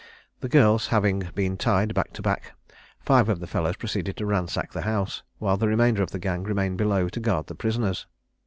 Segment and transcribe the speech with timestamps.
[0.39, 2.53] The girls having been tied back to back,
[2.99, 6.41] five of the fellows proceeded to ransack the house, while the remainder of the gang
[6.41, 8.07] remained below to guard the prisoners.